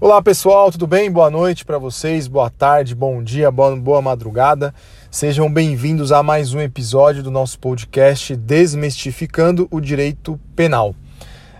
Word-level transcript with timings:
Olá 0.00 0.22
pessoal, 0.22 0.70
tudo 0.70 0.86
bem? 0.86 1.10
Boa 1.10 1.28
noite 1.28 1.64
para 1.64 1.76
vocês, 1.76 2.28
boa 2.28 2.48
tarde, 2.48 2.94
bom 2.94 3.20
dia, 3.20 3.50
boa, 3.50 3.74
boa 3.74 4.00
madrugada. 4.00 4.72
Sejam 5.10 5.52
bem-vindos 5.52 6.12
a 6.12 6.22
mais 6.22 6.54
um 6.54 6.60
episódio 6.60 7.20
do 7.20 7.32
nosso 7.32 7.58
podcast 7.58 8.36
Desmistificando 8.36 9.66
o 9.72 9.80
Direito 9.80 10.38
Penal. 10.54 10.94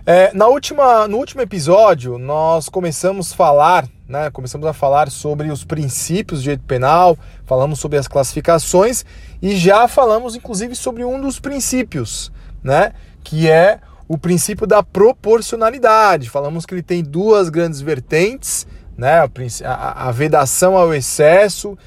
É, 0.05 0.33
na 0.33 0.47
última, 0.47 1.05
no 1.05 1.17
último 1.17 1.41
episódio, 1.41 2.17
nós 2.17 2.69
começamos 2.69 3.33
a 3.33 3.35
falar, 3.35 3.89
né, 4.07 4.31
começamos 4.31 4.65
a 4.65 4.71
falar 4.71 5.11
sobre 5.11 5.51
os 5.51 5.65
princípios 5.65 6.39
do 6.39 6.43
direito 6.43 6.63
penal, 6.63 7.17
falamos 7.45 7.77
sobre 7.77 7.97
as 7.97 8.07
classificações 8.07 9.03
e 9.41 9.53
já 9.57 9.85
falamos 9.85 10.37
inclusive 10.37 10.75
sobre 10.75 11.03
um 11.03 11.19
dos 11.19 11.41
princípios, 11.41 12.31
né, 12.63 12.93
que 13.21 13.49
é 13.49 13.81
o 14.09 14.17
princípio 14.17 14.65
da 14.65 14.81
proporcionalidade. 14.81 16.31
Falamos 16.31 16.65
que 16.65 16.73
ele 16.73 16.81
tem 16.81 17.03
duas 17.03 17.47
grandes 17.47 17.79
vertentes, 17.79 18.65
né? 18.97 19.19
a, 19.63 20.11
vedação 20.11 20.75
ao 20.75 20.91
excesso 20.91 21.77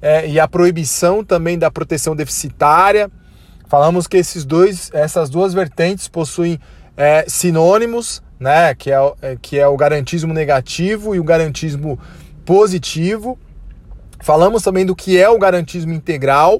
é, 0.00 0.26
e 0.26 0.40
a 0.40 0.48
proibição 0.48 1.22
também 1.22 1.58
da 1.58 1.70
proteção 1.70 2.16
deficitária. 2.16 3.10
Falamos 3.68 4.06
que 4.06 4.16
esses 4.16 4.46
dois, 4.46 4.90
essas 4.94 5.28
duas 5.28 5.52
vertentes 5.52 6.08
possuem 6.08 6.58
é, 6.96 7.26
sinônimos, 7.28 8.22
né? 8.40 8.74
que, 8.74 8.90
é, 8.90 9.12
é, 9.20 9.36
que 9.40 9.58
é 9.58 9.68
o 9.68 9.76
garantismo 9.76 10.32
negativo 10.32 11.14
e 11.14 11.20
o 11.20 11.24
garantismo 11.24 12.00
positivo. 12.46 13.38
Falamos 14.20 14.62
também 14.62 14.86
do 14.86 14.96
que 14.96 15.18
é 15.18 15.28
o 15.28 15.38
garantismo 15.38 15.92
integral, 15.92 16.58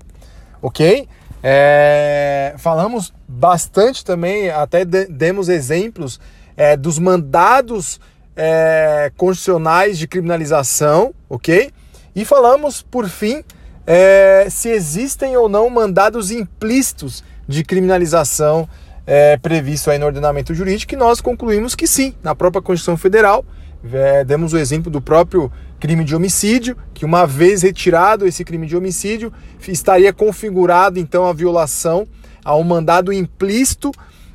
ok? 0.61 1.09
É, 1.49 2.57
falamos 2.59 3.15
bastante 3.29 4.05
também, 4.05 4.51
até 4.51 4.85
demos 4.85 5.49
exemplos 5.49 6.19
é, 6.57 6.77
dos 6.77 6.99
mandados 6.99 8.01
é, 8.35 9.13
constitucionais 9.17 9.97
de 9.97 10.09
criminalização, 10.09 11.15
ok? 11.31 11.71
E 12.17 12.25
falamos, 12.25 12.83
por 12.83 13.09
fim, 13.09 13.45
é, 13.87 14.49
se 14.51 14.71
existem 14.71 15.37
ou 15.37 15.49
não 15.49 15.71
mandados 15.71 16.33
implícitos 16.33 17.23
de 17.47 17.63
criminalização 17.63 18.69
é, 19.07 19.37
previsto 19.37 19.89
aí 19.89 19.99
no 19.99 20.07
ordenamento 20.07 20.53
jurídico, 20.53 20.95
e 20.95 20.97
nós 20.97 21.21
concluímos 21.21 21.77
que 21.77 21.87
sim, 21.87 22.13
na 22.25 22.35
própria 22.35 22.61
Constituição 22.61 22.97
Federal, 22.97 23.45
é, 23.93 24.25
demos 24.25 24.53
o 24.53 24.59
exemplo 24.59 24.91
do 24.91 25.01
próprio 25.01 25.51
crime 25.79 26.05
de 26.05 26.15
homicídio, 26.15 26.77
que 26.95 27.05
uma 27.05 27.27
vez 27.27 27.63
retirado 27.63 28.27
esse 28.27 28.45
crime 28.45 28.67
de 28.67 28.77
homicídio, 28.77 29.33
estaria 29.67 30.13
configurado 30.13 30.99
então 30.99 31.27
a 31.27 31.33
violação 31.33 32.07
a 32.45 32.57
um 32.57 32.63
mandado 32.63 33.13
implícito 33.13 33.93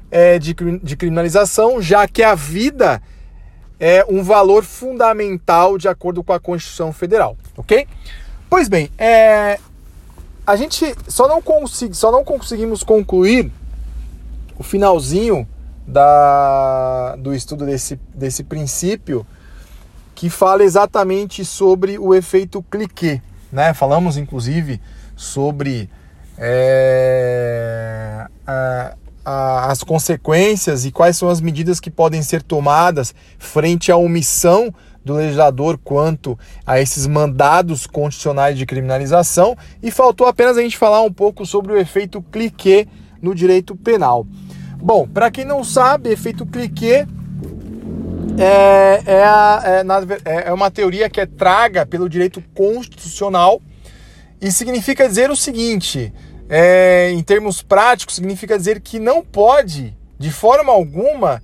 é, 0.09 0.37
de, 0.37 0.53
de 0.53 0.97
criminalização, 0.97 1.81
já 1.81 2.07
que 2.07 2.21
a 2.21 2.35
vida 2.35 3.01
é 3.79 4.05
um 4.07 4.21
valor 4.21 4.63
fundamental 4.63 5.77
de 5.77 5.87
acordo 5.87 6.23
com 6.23 6.33
a 6.33 6.39
Constituição 6.39 6.93
Federal, 6.93 7.35
ok? 7.57 7.87
Pois 8.49 8.67
bem, 8.67 8.91
é, 8.97 9.57
a 10.45 10.55
gente 10.55 10.93
só 11.07 11.27
não, 11.27 11.41
consegui, 11.41 11.95
só 11.95 12.11
não 12.11 12.23
conseguimos 12.23 12.83
concluir 12.83 13.49
o 14.59 14.63
finalzinho 14.63 15.47
da, 15.87 17.15
do 17.17 17.33
estudo 17.33 17.65
desse, 17.65 17.99
desse 18.13 18.43
princípio 18.43 19.25
que 20.15 20.29
fala 20.29 20.63
exatamente 20.63 21.43
sobre 21.43 21.97
o 21.97 22.13
efeito 22.13 22.63
clique. 22.63 23.21
Né? 23.51 23.73
Falamos 23.73 24.17
inclusive 24.17 24.79
sobre 25.15 25.89
é, 26.37 28.27
a, 28.47 28.95
a, 29.25 29.71
as 29.71 29.83
consequências 29.83 30.85
e 30.85 30.91
quais 30.91 31.17
são 31.17 31.29
as 31.29 31.41
medidas 31.41 31.79
que 31.79 31.91
podem 31.91 32.21
ser 32.21 32.41
tomadas 32.41 33.13
frente 33.37 33.91
à 33.91 33.97
omissão 33.97 34.73
do 35.03 35.15
legislador 35.15 35.79
quanto 35.83 36.37
a 36.65 36.79
esses 36.79 37.07
mandados 37.07 37.87
constitucionais 37.87 38.57
de 38.57 38.65
criminalização 38.65 39.57
e 39.81 39.89
faltou 39.89 40.27
apenas 40.27 40.57
a 40.57 40.61
gente 40.61 40.77
falar 40.77 41.01
um 41.01 41.11
pouco 41.11 41.45
sobre 41.45 41.73
o 41.73 41.77
efeito 41.77 42.21
clique 42.31 42.87
no 43.21 43.33
direito 43.33 43.75
penal. 43.75 44.25
Bom, 44.77 45.07
para 45.07 45.29
quem 45.29 45.45
não 45.45 45.63
sabe, 45.63 46.09
efeito 46.09 46.45
clique 46.45 47.05
é, 48.37 49.03
é, 49.05 49.23
a, 49.23 49.61
é, 49.63 49.83
na, 49.83 49.99
é, 50.25 50.47
é 50.47 50.53
uma 50.53 50.71
teoria 50.71 51.09
que 51.09 51.19
é 51.19 51.25
traga 51.25 51.85
pelo 51.85 52.09
direito 52.09 52.43
constitucional 52.53 53.61
e 54.41 54.51
significa 54.51 55.07
dizer 55.07 55.29
o 55.29 55.35
seguinte: 55.35 56.13
é, 56.49 57.11
em 57.11 57.21
termos 57.21 57.61
práticos, 57.61 58.15
significa 58.15 58.57
dizer 58.57 58.81
que 58.81 58.99
não 58.99 59.23
pode, 59.23 59.95
de 60.17 60.31
forma 60.31 60.71
alguma, 60.71 61.41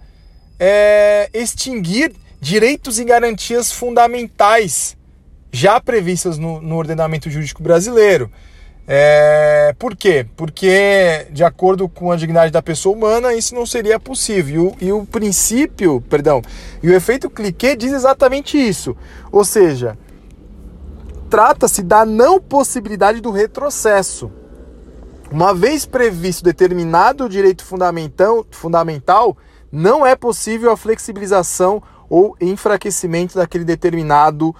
é, 0.59 1.29
extinguir 1.33 2.13
direitos 2.39 2.99
e 2.99 3.05
garantias 3.05 3.71
fundamentais 3.71 4.97
já 5.51 5.79
previstas 5.79 6.37
no, 6.37 6.61
no 6.61 6.75
ordenamento 6.75 7.29
jurídico 7.29 7.63
brasileiro. 7.63 8.31
É, 8.89 9.75
por 9.77 9.97
quê? 9.97 10.25
Porque, 10.37 11.27
de 11.29 11.43
acordo 11.43 11.89
com 11.89 12.09
a 12.09 12.15
dignidade 12.15 12.53
da 12.53 12.61
pessoa 12.61 12.95
humana, 12.95 13.33
isso 13.33 13.53
não 13.53 13.65
seria 13.65 13.99
possível. 13.99 14.73
E 14.79 14.85
o, 14.85 14.87
e 14.87 14.91
o 14.93 15.05
princípio, 15.05 15.99
perdão, 16.09 16.41
e 16.81 16.89
o 16.89 16.93
efeito 16.93 17.29
clique 17.29 17.75
diz 17.75 17.91
exatamente 17.91 18.57
isso. 18.57 18.95
Ou 19.29 19.43
seja, 19.43 19.97
trata-se 21.29 21.83
da 21.83 22.05
não 22.05 22.39
possibilidade 22.39 23.19
do 23.19 23.29
retrocesso. 23.29 24.31
Uma 25.29 25.53
vez 25.53 25.85
previsto 25.85 26.41
determinado 26.41 27.27
direito 27.27 27.65
fundamental, 27.65 29.35
não 29.69 30.05
é 30.05 30.15
possível 30.15 30.71
a 30.71 30.77
flexibilização 30.77 31.83
ou 32.09 32.37
enfraquecimento 32.39 33.35
daquele 33.35 33.65
determinado 33.65 34.55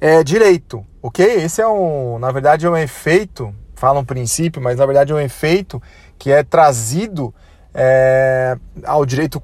é, 0.00 0.24
direito, 0.24 0.84
ok? 1.00 1.24
Esse 1.24 1.62
é 1.62 1.68
um, 1.68 2.18
na 2.18 2.32
verdade, 2.32 2.66
é 2.66 2.70
um 2.70 2.76
efeito 2.76 3.54
fala 3.80 3.98
um 3.98 4.04
princípio, 4.04 4.60
mas 4.60 4.78
na 4.78 4.84
verdade 4.84 5.10
é 5.10 5.14
um 5.14 5.20
efeito 5.20 5.82
que 6.18 6.30
é 6.30 6.42
trazido 6.42 7.34
é, 7.72 8.58
ao 8.84 9.06
direito 9.06 9.40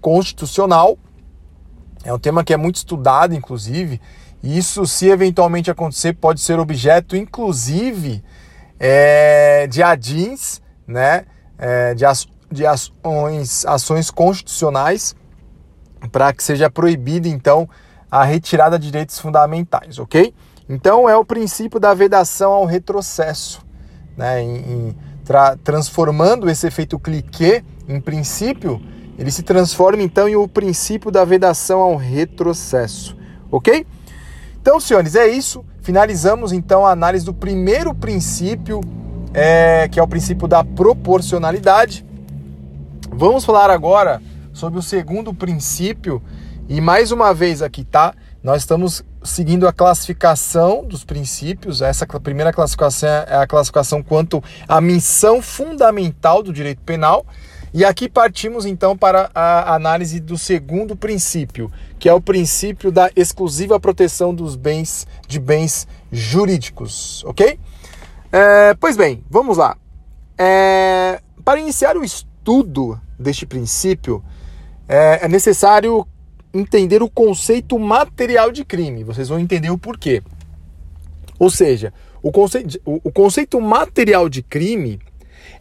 constitucional. 0.00 0.98
É 2.02 2.12
um 2.12 2.18
tema 2.18 2.42
que 2.42 2.52
é 2.52 2.56
muito 2.56 2.74
estudado, 2.74 3.34
inclusive, 3.34 4.00
e 4.42 4.58
isso, 4.58 4.84
se 4.84 5.06
eventualmente 5.06 5.70
acontecer, 5.70 6.12
pode 6.14 6.40
ser 6.40 6.58
objeto, 6.58 7.16
inclusive, 7.16 8.22
é, 8.80 9.68
de 9.68 9.80
adins, 9.80 10.60
né, 10.86 11.26
é, 11.56 11.94
de, 11.94 12.04
de 12.50 12.66
ações, 12.66 13.64
ações 13.64 14.10
constitucionais, 14.10 15.14
para 16.10 16.32
que 16.32 16.42
seja 16.42 16.68
proibida, 16.68 17.28
então, 17.28 17.68
a 18.10 18.24
retirada 18.24 18.76
de 18.76 18.86
direitos 18.86 19.18
fundamentais, 19.20 19.98
ok? 19.98 20.34
Então, 20.68 21.08
é 21.08 21.16
o 21.16 21.24
princípio 21.24 21.78
da 21.78 21.94
vedação 21.94 22.52
ao 22.52 22.64
retrocesso 22.64 23.67
né, 24.18 24.42
em, 24.42 24.94
tra 25.24 25.56
transformando 25.56 26.50
esse 26.50 26.66
efeito 26.66 26.98
clique 26.98 27.64
em 27.88 28.00
princípio, 28.00 28.82
ele 29.16 29.30
se 29.30 29.44
transforma 29.44 30.02
então 30.02 30.28
em 30.28 30.34
o 30.34 30.48
princípio 30.48 31.10
da 31.10 31.24
vedação 31.24 31.80
ao 31.80 31.96
retrocesso, 31.96 33.16
ok? 33.50 33.86
Então, 34.60 34.80
senhores, 34.80 35.14
é 35.14 35.28
isso. 35.28 35.64
Finalizamos 35.80 36.52
então 36.52 36.84
a 36.84 36.90
análise 36.90 37.24
do 37.24 37.32
primeiro 37.32 37.94
princípio, 37.94 38.80
é, 39.32 39.88
que 39.88 39.98
é 39.98 40.02
o 40.02 40.08
princípio 40.08 40.48
da 40.48 40.62
proporcionalidade. 40.64 42.04
Vamos 43.10 43.44
falar 43.44 43.70
agora 43.70 44.20
sobre 44.52 44.78
o 44.78 44.82
segundo 44.82 45.32
princípio, 45.32 46.20
e 46.68 46.80
mais 46.80 47.12
uma 47.12 47.32
vez 47.32 47.62
aqui, 47.62 47.84
tá? 47.84 48.12
Nós 48.42 48.62
estamos 48.62 49.04
seguindo 49.28 49.68
a 49.68 49.72
classificação 49.72 50.84
dos 50.84 51.04
princípios. 51.04 51.82
Essa 51.82 52.06
primeira 52.06 52.52
classificação 52.52 53.08
é 53.08 53.36
a 53.36 53.46
classificação 53.46 54.02
quanto 54.02 54.42
à 54.66 54.80
missão 54.80 55.40
fundamental 55.40 56.42
do 56.42 56.52
direito 56.52 56.80
penal. 56.82 57.24
E 57.72 57.84
aqui 57.84 58.08
partimos 58.08 58.64
então 58.64 58.96
para 58.96 59.30
a 59.34 59.74
análise 59.74 60.20
do 60.20 60.38
segundo 60.38 60.96
princípio, 60.96 61.70
que 61.98 62.08
é 62.08 62.14
o 62.14 62.20
princípio 62.20 62.90
da 62.90 63.10
exclusiva 63.14 63.78
proteção 63.78 64.34
dos 64.34 64.56
bens 64.56 65.06
de 65.26 65.38
bens 65.38 65.86
jurídicos, 66.10 67.22
ok? 67.24 67.60
É, 68.32 68.74
pois 68.74 68.96
bem, 68.96 69.22
vamos 69.28 69.58
lá. 69.58 69.76
É, 70.38 71.20
para 71.44 71.60
iniciar 71.60 71.96
o 71.96 72.04
estudo 72.04 72.98
deste 73.18 73.44
princípio, 73.44 74.24
é, 74.88 75.26
é 75.26 75.28
necessário 75.28 76.06
entender 76.58 77.02
o 77.02 77.08
conceito 77.08 77.78
material 77.78 78.50
de 78.50 78.64
crime. 78.64 79.04
Vocês 79.04 79.28
vão 79.28 79.38
entender 79.38 79.70
o 79.70 79.78
porquê. 79.78 80.22
Ou 81.38 81.50
seja, 81.50 81.92
o 82.22 82.32
conceito, 82.32 82.80
o 82.84 83.12
conceito 83.12 83.60
material 83.60 84.28
de 84.28 84.42
crime 84.42 84.98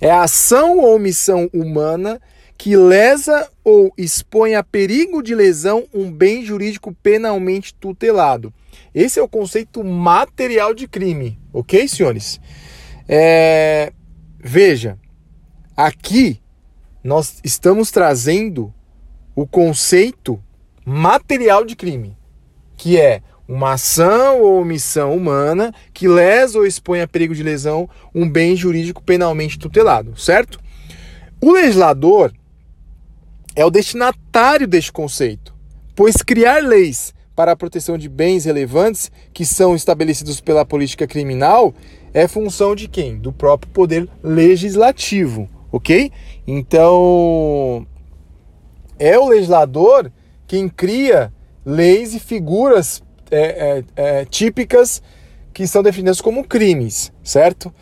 é 0.01 0.09
a 0.09 0.23
ação 0.23 0.79
ou 0.79 0.95
omissão 0.95 1.49
humana 1.53 2.19
que 2.57 2.75
lesa 2.75 3.47
ou 3.63 3.93
expõe 3.95 4.55
a 4.55 4.63
perigo 4.63 5.21
de 5.21 5.35
lesão 5.35 5.85
um 5.93 6.11
bem 6.11 6.43
jurídico 6.43 6.91
penalmente 7.03 7.73
tutelado. 7.75 8.51
Esse 8.93 9.19
é 9.19 9.23
o 9.23 9.29
conceito 9.29 9.83
material 9.83 10.73
de 10.73 10.87
crime, 10.87 11.39
ok, 11.53 11.87
senhores? 11.87 12.41
É... 13.07 13.93
Veja, 14.39 14.97
aqui 15.75 16.41
nós 17.03 17.39
estamos 17.43 17.91
trazendo 17.91 18.73
o 19.35 19.45
conceito 19.45 20.41
material 20.89 21.65
de 21.65 21.75
crime. 21.75 22.15
que 22.77 22.97
é 22.97 23.21
uma 23.45 23.73
ação 23.73 24.41
ou 24.41 24.61
omissão 24.61 25.13
humana 25.15 25.73
que 25.93 26.07
lesa 26.07 26.59
ou 26.59 26.65
expõe 26.65 27.01
a 27.01 27.07
perigo 27.07 27.33
de 27.35 27.43
lesão 27.43 27.89
um 28.13 28.29
bem 28.29 28.55
jurídico 28.55 29.03
penalmente 29.03 29.59
tutelado, 29.59 30.15
certo? 30.17 30.59
O 31.41 31.51
legislador 31.51 32.31
é 33.55 33.65
o 33.65 33.69
destinatário 33.69 34.67
deste 34.67 34.91
conceito, 34.91 35.53
pois 35.95 36.17
criar 36.17 36.63
leis 36.63 37.13
para 37.35 37.51
a 37.51 37.55
proteção 37.55 37.97
de 37.97 38.07
bens 38.07 38.45
relevantes 38.45 39.11
que 39.33 39.45
são 39.45 39.75
estabelecidos 39.75 40.39
pela 40.39 40.63
política 40.63 41.07
criminal 41.07 41.73
é 42.13 42.27
função 42.27 42.75
de 42.75 42.87
quem? 42.87 43.17
Do 43.17 43.33
próprio 43.33 43.71
poder 43.73 44.07
legislativo, 44.23 45.49
ok? 45.71 46.11
Então, 46.45 47.85
é 48.99 49.17
o 49.17 49.27
legislador 49.27 50.11
quem 50.47 50.69
cria 50.69 51.31
leis 51.65 52.15
e 52.15 52.19
figuras 52.19 53.03
é, 53.29 53.39
é, 53.39 53.83
é, 53.95 54.25
típicas 54.25 55.01
que 55.53 55.67
são 55.67 55.83
definidas 55.83 56.21
como 56.21 56.47
crimes, 56.47 57.11
certo? 57.23 57.73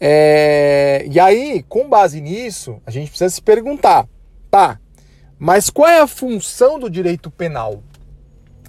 É, 0.00 1.06
e 1.10 1.18
aí, 1.18 1.64
com 1.68 1.88
base 1.88 2.20
nisso, 2.20 2.80
a 2.86 2.90
gente 2.90 3.08
precisa 3.08 3.30
se 3.30 3.42
perguntar, 3.42 4.06
tá? 4.50 4.78
Mas 5.38 5.68
qual 5.68 5.88
é 5.88 6.00
a 6.00 6.06
função 6.06 6.78
do 6.78 6.88
direito 6.88 7.30
penal? 7.30 7.82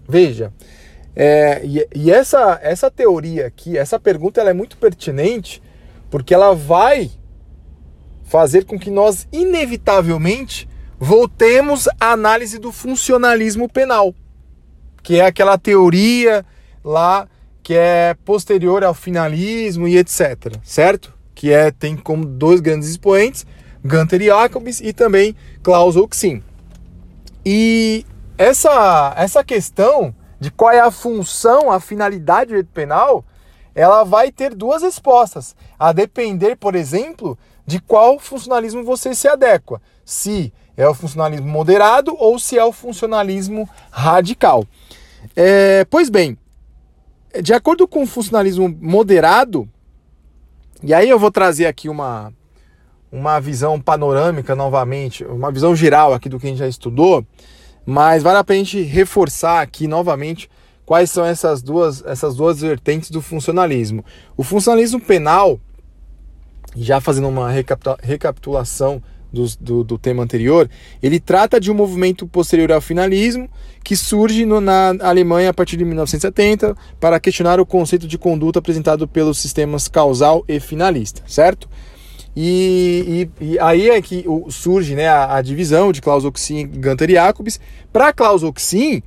Veja, 0.08 0.54
é, 1.16 1.62
e, 1.64 1.88
e, 1.94 2.12
essa, 2.12 2.60
essa 2.62 2.90
teoria 2.90 3.48
aqui, 3.48 3.78
essa 3.78 4.00
pergunta, 4.00 4.40
ela 4.40 4.50
é 4.50 4.54
muito 4.54 4.78
pertinente 4.78 5.62
porque 6.10 6.34
ela 6.34 6.56
vai 6.56 7.12
fazer 8.24 8.66
com 8.66 8.78
que 8.78 8.90
nós, 8.90 9.28
inevitavelmente, 9.32 10.68
voltemos 11.00 11.88
à 12.00 12.12
análise 12.12 12.58
do 12.58 12.72
funcionalismo 12.72 13.70
penal, 13.70 14.14
que 15.04 15.20
é 15.20 15.26
aquela 15.26 15.58
teoria 15.58 16.46
lá 16.84 17.28
que 17.62 17.74
é 17.76 18.16
posterior 18.26 18.84
ao 18.84 18.94
finalismo 18.94 19.88
e 19.88 19.98
etc, 19.98 20.56
certo? 20.64 21.14
Que 21.36 21.52
é 21.52 21.70
tem 21.70 21.96
como 21.96 22.26
dois 22.26 22.62
grandes 22.62 22.90
expoentes, 22.90 23.46
Gunter 23.84 24.22
Jacobs 24.22 24.80
e 24.80 24.94
também 24.94 25.36
Klaus 25.62 25.96
Oxin. 25.96 26.42
E 27.46 28.06
essa 28.38 29.14
essa 29.18 29.44
questão 29.44 30.16
de 30.40 30.52
qual 30.52 30.72
é 30.72 30.80
a 30.80 30.92
função, 30.92 31.72
a 31.72 31.80
finalidade 31.80 32.46
do 32.46 32.50
direito 32.50 32.70
penal, 32.74 33.26
ela 33.74 34.04
vai 34.04 34.32
ter 34.32 34.56
duas 34.56 34.82
respostas, 34.82 35.56
a 35.78 35.92
depender, 35.92 36.56
por 36.56 36.76
exemplo, 36.76 37.38
de 37.66 37.80
qual 37.80 38.18
funcionalismo 38.20 38.84
você 38.84 39.14
se 39.14 39.28
adequa. 39.28 39.82
Se 40.06 40.54
é 40.78 40.88
o 40.88 40.94
funcionalismo 40.94 41.48
moderado 41.48 42.16
ou 42.18 42.38
se 42.38 42.58
é 42.58 42.64
o 42.64 42.72
funcionalismo 42.72 43.68
radical. 43.92 44.64
É, 45.36 45.84
pois 45.90 46.08
bem, 46.08 46.38
de 47.42 47.54
acordo 47.54 47.88
com 47.88 48.04
o 48.04 48.08
funcionalismo 48.08 48.70
moderado, 48.80 49.68
e 50.84 50.94
aí 50.94 51.10
eu 51.10 51.18
vou 51.18 51.32
trazer 51.32 51.66
aqui 51.66 51.90
uma, 51.90 52.32
uma 53.12 53.40
visão 53.40 53.82
panorâmica 53.82 54.56
novamente, 54.56 55.26
uma 55.26 55.52
visão 55.52 55.76
geral 55.76 56.14
aqui 56.14 56.30
do 56.30 56.40
que 56.40 56.46
a 56.46 56.50
gente 56.50 56.60
já 56.60 56.68
estudou, 56.68 57.26
mas 57.84 58.22
vale 58.22 58.38
a 58.38 58.44
pena 58.44 58.62
a 58.62 58.64
gente 58.64 58.82
reforçar 58.84 59.62
aqui 59.62 59.88
novamente 59.88 60.50
quais 60.86 61.10
são 61.10 61.26
essas 61.26 61.62
duas, 61.62 62.04
essas 62.06 62.36
duas 62.36 62.62
vertentes 62.62 63.10
do 63.10 63.22
funcionalismo. 63.22 64.06
O 64.36 64.44
funcionalismo 64.44 65.02
penal, 65.02 65.60
já 66.76 67.02
fazendo 67.02 67.28
uma 67.28 67.50
recapitulação 68.02 69.02
do, 69.38 69.58
do, 69.60 69.84
do, 69.84 69.98
tema 69.98 70.24
anterior, 70.24 70.70
ele 71.02 71.20
trata 71.20 71.60
de 71.60 71.72
um 71.72 71.74
movimento 71.74 72.28
posterior 72.28 72.72
ao 72.72 72.82
finalismo 72.82 73.50
que 73.84 73.96
surge 73.96 74.46
no, 74.46 74.60
na 74.60 74.96
Alemanha 75.02 75.50
a 75.50 75.54
partir 75.54 75.78
de 75.78 75.86
1970 75.86 76.76
para 77.00 77.20
questionar 77.20 77.60
o 77.60 77.66
conceito 77.66 78.08
de 78.08 78.18
conduta 78.18 78.60
apresentado 78.60 79.08
pelos 79.08 79.38
sistemas 79.38 79.88
causal 79.88 80.44
e 80.48 80.60
finalista, 80.60 81.22
certo? 81.28 81.70
E, 82.36 83.30
e, 83.40 83.54
e 83.54 83.60
aí 83.60 83.90
é 83.90 84.02
que 84.02 84.26
surge 84.50 84.94
né, 84.94 85.08
a, 85.08 85.38
a 85.38 85.42
divisão 85.42 85.92
de 85.92 86.02
Klaus 86.02 86.24
Oxin, 86.24 86.70
e 86.72 87.12
Jacobs. 87.14 87.60
Para 87.92 88.14
Klaus 88.14 88.44
Oxin, 88.44 89.02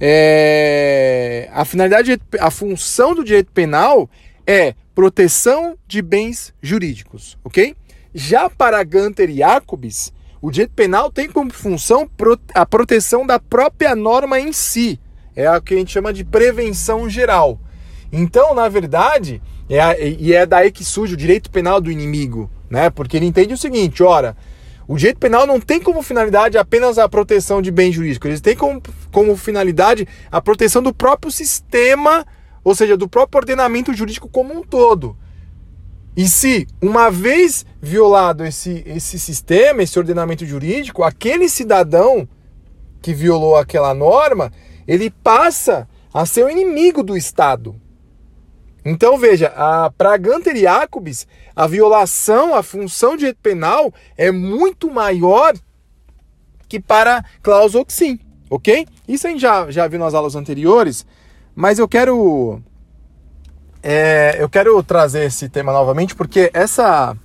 é, 0.00 1.50
a 1.52 1.64
finalidade, 1.66 2.18
a 2.38 2.50
função 2.50 3.14
do 3.14 3.22
direito 3.22 3.52
penal 3.52 4.08
é 4.46 4.74
proteção 4.94 5.76
de 5.86 6.00
bens 6.00 6.54
jurídicos, 6.62 7.36
ok? 7.44 7.76
Já 8.14 8.50
para 8.50 8.82
Gunter 8.82 9.30
e 9.30 9.38
Jacobs, 9.38 10.12
o 10.42 10.50
direito 10.50 10.72
penal 10.72 11.12
tem 11.12 11.28
como 11.30 11.52
função 11.52 12.08
a 12.54 12.66
proteção 12.66 13.26
da 13.26 13.38
própria 13.38 13.94
norma 13.94 14.40
em 14.40 14.52
si. 14.52 14.98
É 15.36 15.50
o 15.50 15.62
que 15.62 15.74
a 15.74 15.76
gente 15.76 15.92
chama 15.92 16.12
de 16.12 16.24
prevenção 16.24 17.08
geral. 17.08 17.60
Então, 18.12 18.54
na 18.54 18.68
verdade, 18.68 19.40
é 19.68 19.80
a, 19.80 19.98
e 19.98 20.32
é 20.32 20.44
daí 20.44 20.72
que 20.72 20.84
surge 20.84 21.14
o 21.14 21.16
direito 21.16 21.50
penal 21.50 21.80
do 21.80 21.90
inimigo, 21.90 22.50
né? 22.68 22.90
Porque 22.90 23.16
ele 23.16 23.26
entende 23.26 23.54
o 23.54 23.58
seguinte: 23.58 24.02
ora, 24.02 24.36
o 24.88 24.96
direito 24.96 25.18
penal 25.18 25.46
não 25.46 25.60
tem 25.60 25.80
como 25.80 26.02
finalidade 26.02 26.58
apenas 26.58 26.98
a 26.98 27.08
proteção 27.08 27.62
de 27.62 27.70
bens 27.70 27.92
jurídicos, 27.92 28.28
ele 28.28 28.40
tem 28.40 28.56
como, 28.56 28.82
como 29.12 29.36
finalidade 29.36 30.08
a 30.32 30.40
proteção 30.40 30.82
do 30.82 30.92
próprio 30.92 31.30
sistema, 31.30 32.26
ou 32.64 32.74
seja, 32.74 32.96
do 32.96 33.08
próprio 33.08 33.38
ordenamento 33.38 33.94
jurídico 33.94 34.28
como 34.28 34.52
um 34.52 34.62
todo. 34.62 35.16
E 36.16 36.28
se, 36.28 36.66
uma 36.82 37.10
vez 37.10 37.64
violado 37.80 38.44
esse, 38.44 38.82
esse 38.86 39.18
sistema, 39.18 39.82
esse 39.82 39.98
ordenamento 39.98 40.44
jurídico, 40.44 41.02
aquele 41.02 41.48
cidadão 41.48 42.28
que 43.00 43.14
violou 43.14 43.56
aquela 43.56 43.94
norma, 43.94 44.52
ele 44.86 45.10
passa 45.10 45.88
a 46.12 46.26
ser 46.26 46.44
o 46.44 46.50
inimigo 46.50 47.02
do 47.02 47.16
Estado. 47.16 47.80
Então 48.84 49.18
veja, 49.18 49.52
para 49.96 50.16
Gunter 50.16 50.56
e 50.56 50.62
Jacobs, 50.62 51.26
a 51.54 51.66
violação, 51.66 52.54
a 52.54 52.62
função 52.62 53.12
de 53.12 53.18
direito 53.18 53.40
penal 53.42 53.92
é 54.16 54.30
muito 54.30 54.90
maior 54.90 55.54
que 56.68 56.80
para 56.80 57.24
Klaus 57.42 57.74
Oxin, 57.74 58.18
ok? 58.48 58.86
Isso 59.06 59.26
a 59.26 59.30
gente 59.30 59.40
já, 59.40 59.70
já 59.70 59.86
viu 59.86 59.98
nas 59.98 60.14
aulas 60.14 60.34
anteriores, 60.34 61.04
mas 61.54 61.78
eu 61.78 61.88
quero 61.88 62.62
é, 63.82 64.36
eu 64.38 64.48
quero 64.48 64.82
trazer 64.82 65.24
esse 65.24 65.48
tema 65.48 65.72
novamente 65.72 66.14
porque 66.14 66.50
essa, 66.52 67.16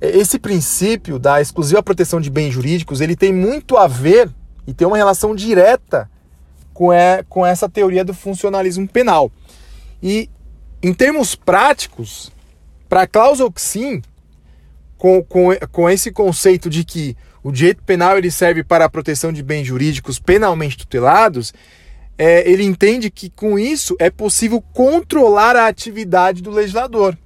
esse 0.00 0.38
princípio 0.38 1.18
da 1.18 1.40
exclusiva 1.40 1.82
proteção 1.82 2.20
de 2.20 2.30
bens 2.30 2.52
jurídicos 2.52 3.00
ele 3.00 3.14
tem 3.14 3.32
muito 3.32 3.76
a 3.76 3.86
ver 3.86 4.30
e 4.66 4.72
tem 4.72 4.86
uma 4.86 4.96
relação 4.96 5.34
direta 5.34 6.10
com, 6.72 6.92
é, 6.92 7.22
com 7.28 7.44
essa 7.44 7.68
teoria 7.68 8.04
do 8.04 8.14
funcionalismo 8.14 8.88
penal. 8.88 9.30
E 10.02 10.30
em 10.82 10.94
termos 10.94 11.34
práticos, 11.34 12.30
para 12.88 13.06
Klaus 13.06 13.40
Oxin, 13.40 14.02
com, 14.96 15.22
com, 15.22 15.48
com 15.70 15.90
esse 15.90 16.10
conceito 16.10 16.70
de 16.70 16.84
que 16.84 17.16
o 17.42 17.52
direito 17.52 17.82
penal 17.82 18.18
ele 18.18 18.30
serve 18.30 18.62
para 18.62 18.84
a 18.84 18.90
proteção 18.90 19.32
de 19.32 19.42
bens 19.42 19.64
jurídicos 19.66 20.18
penalmente 20.18 20.76
tutelados, 20.76 21.52
é, 22.18 22.50
ele 22.50 22.64
entende 22.64 23.10
que 23.10 23.30
com 23.30 23.56
isso 23.56 23.94
é 24.00 24.10
possível 24.10 24.60
controlar 24.72 25.54
a 25.54 25.68
atividade 25.68 26.42
do 26.42 26.50
legislador, 26.50 27.16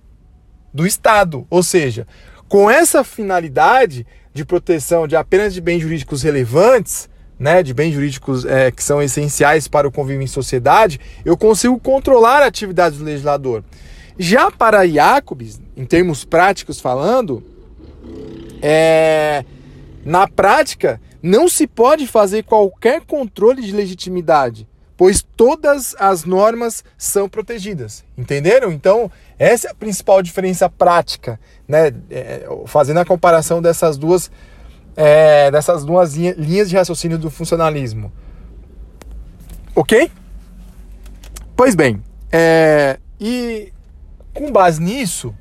do 0.72 0.86
Estado. 0.86 1.46
Ou 1.48 1.62
seja, 1.62 2.06
com 2.46 2.70
essa 2.70 3.02
finalidade 3.02 4.06
de 4.34 4.44
proteção 4.44 5.08
de 5.08 5.16
apenas 5.16 5.54
de 5.54 5.60
bens 5.62 5.80
jurídicos 5.80 6.22
relevantes, 6.22 7.08
né, 7.38 7.62
de 7.62 7.72
bens 7.72 7.92
jurídicos 7.92 8.44
é, 8.44 8.70
que 8.70 8.84
são 8.84 9.02
essenciais 9.02 9.66
para 9.66 9.88
o 9.88 9.90
convívio 9.90 10.22
em 10.22 10.26
sociedade, 10.26 11.00
eu 11.24 11.36
consigo 11.36 11.78
controlar 11.80 12.42
a 12.42 12.46
atividade 12.46 12.98
do 12.98 13.04
legislador. 13.04 13.64
Já 14.18 14.50
para 14.50 14.86
Jacobs, 14.86 15.60
em 15.74 15.86
termos 15.86 16.24
práticos 16.24 16.78
falando, 16.78 17.42
é, 18.60 19.44
na 20.04 20.28
prática, 20.28 21.00
não 21.22 21.48
se 21.48 21.66
pode 21.66 22.06
fazer 22.06 22.44
qualquer 22.44 23.00
controle 23.00 23.62
de 23.62 23.72
legitimidade, 23.72 24.68
pois 25.02 25.20
todas 25.20 25.96
as 25.98 26.24
normas 26.24 26.84
são 26.96 27.28
protegidas. 27.28 28.04
Entenderam? 28.16 28.70
Então, 28.70 29.10
essa 29.36 29.66
é 29.66 29.70
a 29.72 29.74
principal 29.74 30.22
diferença 30.22 30.70
prática, 30.70 31.40
né? 31.66 31.92
É, 32.08 32.46
fazendo 32.66 33.00
a 33.00 33.04
comparação 33.04 33.60
dessas 33.60 33.98
duas, 33.98 34.30
é, 34.94 35.50
dessas 35.50 35.84
duas 35.84 36.14
linhas 36.14 36.70
de 36.70 36.76
raciocínio 36.76 37.18
do 37.18 37.32
funcionalismo. 37.32 38.12
Ok? 39.74 40.08
Pois 41.56 41.74
bem, 41.74 42.00
é, 42.30 43.00
e 43.20 43.72
com 44.32 44.52
base 44.52 44.80
nisso, 44.80 45.34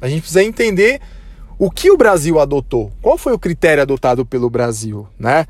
a 0.00 0.08
gente 0.08 0.20
precisa 0.20 0.44
entender 0.44 1.00
o 1.58 1.72
que 1.72 1.90
o 1.90 1.96
Brasil 1.96 2.38
adotou. 2.38 2.92
Qual 3.02 3.18
foi 3.18 3.32
o 3.32 3.38
critério 3.38 3.82
adotado 3.82 4.24
pelo 4.24 4.48
Brasil, 4.48 5.08
né? 5.18 5.44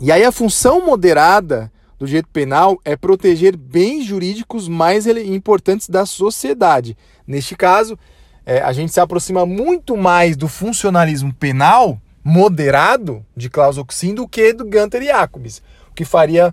E 0.00 0.10
aí 0.10 0.24
a 0.24 0.32
função 0.32 0.84
moderada 0.84 1.70
do 2.02 2.06
direito 2.08 2.30
penal 2.32 2.80
é 2.84 2.96
proteger 2.96 3.56
bens 3.56 4.04
jurídicos 4.04 4.66
mais 4.66 5.06
importantes 5.06 5.88
da 5.88 6.04
sociedade. 6.04 6.96
Neste 7.24 7.54
caso, 7.54 7.96
é, 8.44 8.58
a 8.58 8.72
gente 8.72 8.92
se 8.92 8.98
aproxima 8.98 9.46
muito 9.46 9.96
mais 9.96 10.36
do 10.36 10.48
funcionalismo 10.48 11.32
penal 11.32 12.00
moderado 12.24 13.24
de 13.36 13.48
Klaus 13.48 13.78
Oxin 13.78 14.16
do 14.16 14.26
que 14.26 14.52
do 14.52 14.64
Gunter 14.64 15.04
Jacobs, 15.04 15.62
o 15.92 15.94
que 15.94 16.04
faria 16.04 16.52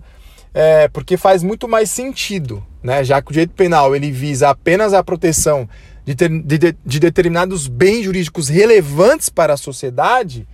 é, 0.54 0.86
porque 0.86 1.16
faz 1.16 1.42
muito 1.42 1.66
mais 1.66 1.90
sentido, 1.90 2.64
né? 2.80 3.02
Já 3.02 3.20
que 3.20 3.30
o 3.30 3.32
direito 3.32 3.54
penal 3.54 3.96
ele 3.96 4.12
visa 4.12 4.50
apenas 4.50 4.94
a 4.94 5.02
proteção 5.02 5.68
de, 6.04 6.14
ter, 6.14 6.28
de, 6.28 6.76
de 6.86 7.00
determinados 7.00 7.66
bens 7.66 8.04
jurídicos 8.04 8.48
relevantes 8.48 9.28
para 9.28 9.54
a 9.54 9.56
sociedade, 9.56 10.46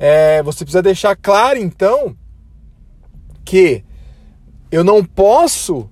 é, 0.00 0.42
você 0.42 0.64
precisa 0.64 0.82
deixar 0.82 1.14
claro 1.14 1.60
então 1.60 2.16
que 3.44 3.84
eu 4.70 4.82
não 4.82 5.04
posso 5.04 5.88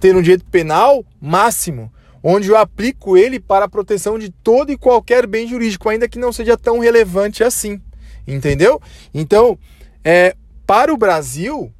ter 0.00 0.14
um 0.14 0.22
direito 0.22 0.44
penal 0.46 1.04
máximo, 1.20 1.92
onde 2.22 2.48
eu 2.48 2.56
aplico 2.56 3.16
ele 3.16 3.38
para 3.38 3.66
a 3.66 3.68
proteção 3.68 4.18
de 4.18 4.30
todo 4.30 4.70
e 4.70 4.78
qualquer 4.78 5.26
bem 5.26 5.46
jurídico, 5.46 5.88
ainda 5.88 6.08
que 6.08 6.18
não 6.18 6.32
seja 6.32 6.56
tão 6.56 6.78
relevante 6.78 7.42
assim. 7.44 7.80
Entendeu? 8.26 8.80
Então, 9.12 9.58
é, 10.02 10.34
para 10.66 10.92
o 10.92 10.96
Brasil, 10.96 11.72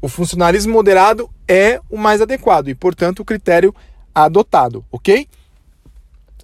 o 0.00 0.08
funcionalismo 0.08 0.72
moderado 0.72 1.30
é 1.46 1.80
o 1.90 1.96
mais 1.96 2.20
adequado 2.20 2.68
e, 2.68 2.74
portanto, 2.74 3.20
o 3.20 3.24
critério 3.24 3.74
adotado, 4.14 4.84
ok? 4.90 5.28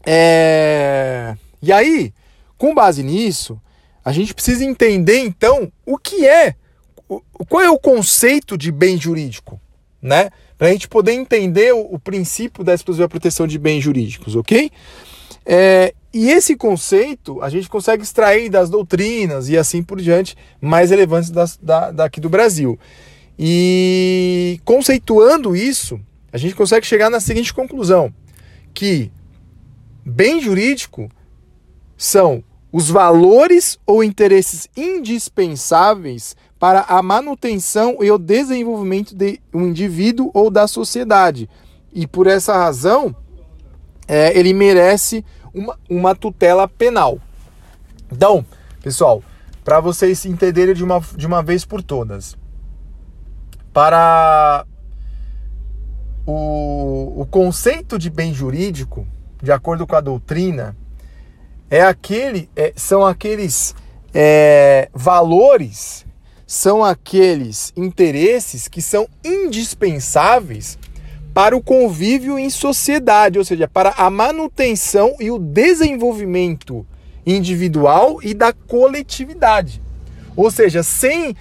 É... 0.05 1.37
E 1.61 1.73
aí, 1.73 2.13
com 2.57 2.75
base 2.75 3.03
nisso, 3.03 3.61
a 4.05 4.13
gente 4.13 4.35
precisa 4.35 4.65
entender 4.65 5.19
então 5.19 5.73
o 5.85 5.99
que 5.99 6.27
é, 6.27 6.55
qual 7.49 7.63
é 7.63 7.71
o 7.71 7.79
conceito 7.79 8.57
de 8.57 8.73
bem 8.73 8.99
jurídico, 8.99 9.61
né? 10.01 10.31
Para 10.59 10.69
a 10.69 10.73
gente 10.73 10.89
poder 10.89 11.13
entender 11.13 11.73
o, 11.73 11.95
o, 11.95 11.99
princípio 11.99 12.65
da 12.65 12.75
exclusiva 12.75 13.09
proteção 13.09 13.47
de 13.47 13.59
bens 13.59 13.83
jurídicos, 13.83 14.35
ok? 14.35 14.71
É, 15.45 15.95
e 16.13 16.31
esse 16.31 16.57
conceito 16.57 17.41
a 17.43 17.49
gente 17.49 17.69
consegue 17.69 18.03
extrair 18.03 18.49
das 18.49 18.71
doutrinas 18.71 19.49
e 19.49 19.57
assim 19.57 19.83
por 19.83 20.01
diante 20.01 20.35
mais 20.61 20.91
relevantes 20.91 21.31
das, 21.31 21.57
da, 21.57 21.91
daqui 21.91 22.21
do 22.21 22.29
Brasil. 22.29 22.79
E 23.39 24.59
conceituando 24.65 25.55
isso, 25.55 26.01
a 26.33 26.39
gente 26.39 26.55
consegue 26.55 26.87
chegar 26.87 27.11
na 27.11 27.21
seguinte 27.21 27.53
conclusão: 27.53 28.13
que 28.73 29.13
bem 30.05 30.41
jurídico 30.41 31.11
são 31.97 32.43
os 32.73 32.91
valores 32.91 33.79
ou 33.87 34.03
interesses 34.03 34.69
indispensáveis 34.77 36.37
para 36.59 36.81
a 36.89 37.03
manutenção 37.03 37.99
e 38.01 38.11
o 38.11 38.19
desenvolvimento 38.19 39.15
de 39.15 39.41
um 39.53 39.67
indivíduo 39.67 40.31
ou 40.33 40.51
da 40.51 40.67
sociedade. 40.67 41.49
E 41.93 42.07
por 42.07 42.27
essa 42.27 42.57
razão, 42.57 43.15
é, 44.09 44.39
ele 44.39 44.53
merece 44.53 45.25
uma, 45.53 45.79
uma 45.89 46.15
tutela 46.15 46.67
penal. 46.67 47.19
Então, 48.11 48.45
pessoal, 48.83 49.23
para 49.65 49.81
vocês 49.81 50.25
entenderem 50.25 50.75
de 50.75 50.85
uma, 50.85 51.01
de 51.17 51.27
uma 51.27 51.43
vez 51.43 51.65
por 51.65 51.83
todas, 51.83 52.37
para 53.73 54.65
o, 56.25 57.21
o 57.21 57.27
conceito 57.27 57.99
de 57.99 58.09
bem 58.09 58.33
jurídico, 58.33 59.07
de 59.43 59.53
acordo 59.53 59.87
com 59.87 59.97
a 59.97 60.01
doutrina, 60.01 60.77
é 61.69 61.83
aquele, 61.83 62.49
é, 62.57 62.73
são 62.77 63.05
aqueles 63.05 63.75
é, 64.15 64.89
valores, 64.95 66.06
são 66.47 66.85
aqueles 66.85 67.73
interesses 67.77 68.69
que 68.69 68.81
são 68.81 69.09
indispensáveis 69.25 70.79
para 71.35 71.57
o 71.57 71.63
convívio 71.63 72.39
em 72.39 72.49
sociedade, 72.49 73.39
ou 73.39 73.45
seja, 73.45 73.69
para 73.69 73.91
a 73.99 74.09
manutenção 74.09 75.17
e 75.19 75.31
o 75.31 75.39
desenvolvimento 75.39 76.87
individual 77.27 78.21
e 78.23 78.33
da 78.33 78.53
coletividade. 78.53 79.83
Ou 80.37 80.51
seja, 80.51 80.83
sem, 80.83 81.37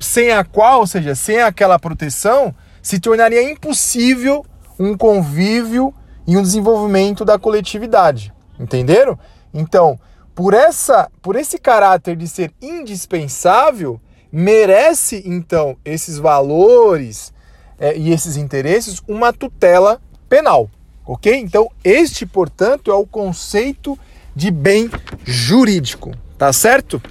sem 0.00 0.32
a 0.32 0.44
qual, 0.44 0.80
ou 0.80 0.86
seja, 0.86 1.14
sem 1.14 1.40
aquela 1.40 1.78
proteção, 1.78 2.54
se 2.82 2.98
tornaria 2.98 3.42
impossível 3.42 4.44
um 4.78 4.96
convívio 4.96 5.94
e 6.26 6.36
um 6.36 6.42
desenvolvimento 6.42 7.24
da 7.24 7.38
coletividade. 7.38 8.32
Entenderam? 8.58 9.18
Então, 9.54 9.98
por 10.34 10.54
essa, 10.54 11.10
por 11.22 11.36
esse 11.36 11.58
caráter 11.58 12.16
de 12.16 12.26
ser 12.26 12.52
indispensável, 12.60 14.00
merece 14.32 15.22
então 15.26 15.76
esses 15.84 16.18
valores, 16.18 17.32
é, 17.78 17.96
e 17.96 18.12
esses 18.12 18.36
interesses 18.36 19.02
uma 19.08 19.32
tutela 19.32 20.00
penal, 20.28 20.70
ok? 21.06 21.34
Então, 21.34 21.70
este, 21.82 22.26
portanto, 22.26 22.90
é 22.90 22.94
o 22.94 23.06
conceito 23.06 23.98
de 24.36 24.50
bem 24.50 24.90
jurídico, 25.24 26.12
tá 26.36 26.52
certo? 26.52 27.02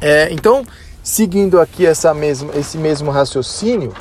É, 0.00 0.28
então, 0.32 0.64
seguindo 1.02 1.60
aqui 1.60 1.86
essa 1.86 2.14
mesma, 2.14 2.54
esse 2.56 2.78
mesmo 2.78 3.10
raciocínio, 3.10 3.94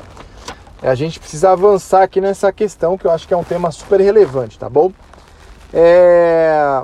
a 0.81 0.95
gente 0.95 1.19
precisa 1.19 1.51
avançar 1.51 2.03
aqui 2.03 2.21
nessa 2.21 2.51
questão 2.51 2.97
que 2.97 3.05
eu 3.05 3.11
acho 3.11 3.27
que 3.27 3.33
é 3.33 3.37
um 3.37 3.43
tema 3.43 3.71
super 3.71 3.99
relevante, 3.99 4.57
tá 4.57 4.69
bom? 4.69 4.91
É... 5.73 6.81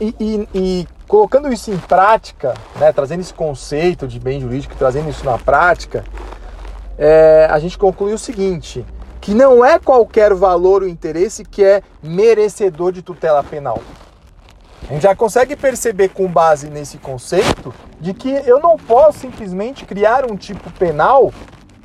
E, 0.00 0.14
e, 0.20 0.48
e, 0.54 0.88
colocando 1.10 1.52
isso 1.52 1.72
em 1.72 1.76
prática, 1.76 2.54
né, 2.76 2.92
trazendo 2.92 3.18
esse 3.18 3.34
conceito 3.34 4.06
de 4.06 4.20
bem 4.20 4.40
jurídico, 4.40 4.76
trazendo 4.76 5.10
isso 5.10 5.24
na 5.24 5.36
prática, 5.36 6.04
é, 6.96 7.48
a 7.50 7.58
gente 7.58 7.76
conclui 7.76 8.12
o 8.12 8.18
seguinte: 8.18 8.86
que 9.20 9.34
não 9.34 9.64
é 9.64 9.80
qualquer 9.80 10.32
valor 10.32 10.82
ou 10.82 10.88
interesse 10.88 11.44
que 11.44 11.64
é 11.64 11.82
merecedor 12.00 12.92
de 12.92 13.02
tutela 13.02 13.42
penal. 13.42 13.80
A 14.88 14.92
gente 14.92 15.02
já 15.02 15.14
consegue 15.16 15.56
perceber 15.56 16.10
com 16.10 16.28
base 16.28 16.70
nesse 16.70 16.96
conceito 16.96 17.74
de 18.00 18.14
que 18.14 18.30
eu 18.46 18.60
não 18.60 18.76
posso 18.76 19.18
simplesmente 19.18 19.84
criar 19.84 20.30
um 20.30 20.36
tipo 20.36 20.70
penal 20.70 21.32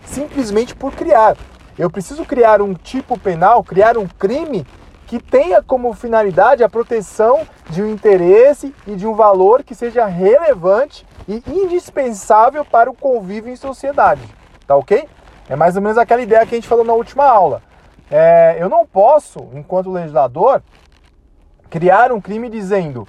simplesmente 0.05 0.75
por 0.75 0.93
criar. 0.93 1.35
Eu 1.79 1.89
preciso 1.89 2.23
criar 2.25 2.61
um 2.61 2.75
tipo 2.75 3.19
penal, 3.19 3.63
criar 3.63 3.97
um 3.97 4.07
crime 4.07 4.65
que 5.05 5.19
tenha 5.19 5.61
como 5.61 5.93
finalidade 5.93 6.63
a 6.63 6.69
proteção 6.69 7.41
de 7.69 7.81
um 7.81 7.91
interesse 7.91 8.73
e 8.87 8.95
de 8.95 9.05
um 9.07 9.13
valor 9.13 9.63
que 9.63 9.75
seja 9.75 10.05
relevante 10.05 11.05
e 11.27 11.43
indispensável 11.47 12.65
para 12.65 12.89
o 12.89 12.95
convívio 12.95 13.51
em 13.51 13.55
sociedade. 13.55 14.21
Tá 14.65 14.75
ok? 14.75 15.07
É 15.47 15.55
mais 15.55 15.75
ou 15.75 15.81
menos 15.81 15.97
aquela 15.97 16.21
ideia 16.21 16.45
que 16.45 16.55
a 16.55 16.57
gente 16.57 16.67
falou 16.67 16.83
na 16.83 16.93
última 16.93 17.25
aula. 17.25 17.61
É, 18.09 18.57
eu 18.59 18.69
não 18.69 18.85
posso, 18.85 19.47
enquanto 19.53 19.91
legislador, 19.91 20.61
criar 21.69 22.11
um 22.11 22.21
crime 22.21 22.49
dizendo 22.49 23.07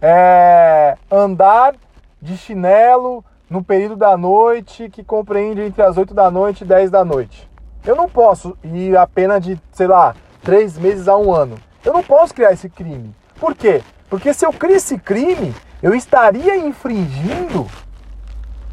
é, 0.00 0.96
andar 1.10 1.74
de 2.20 2.36
chinelo 2.36 3.24
no 3.48 3.62
período 3.62 3.96
da 3.96 4.16
noite 4.16 4.88
que 4.90 5.04
compreende 5.04 5.60
entre 5.60 5.82
as 5.82 5.96
8 5.96 6.12
da 6.12 6.30
noite 6.30 6.62
e 6.62 6.66
10 6.66 6.90
da 6.90 7.04
noite. 7.04 7.48
Eu 7.84 7.94
não 7.94 8.08
posso 8.08 8.58
ir 8.64 8.96
a 8.96 9.06
pena 9.06 9.40
de, 9.40 9.60
sei 9.70 9.86
lá, 9.86 10.14
três 10.46 10.78
meses 10.78 11.08
a 11.08 11.16
um 11.16 11.34
ano. 11.34 11.58
Eu 11.84 11.92
não 11.92 12.04
posso 12.04 12.32
criar 12.32 12.52
esse 12.52 12.68
crime. 12.68 13.12
Por 13.40 13.52
quê? 13.52 13.82
Porque 14.08 14.32
se 14.32 14.46
eu 14.46 14.52
crio 14.52 14.76
esse 14.76 14.96
crime, 14.96 15.52
eu 15.82 15.92
estaria 15.92 16.56
infringindo, 16.56 17.66